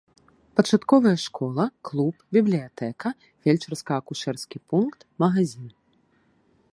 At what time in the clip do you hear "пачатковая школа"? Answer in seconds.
0.59-1.65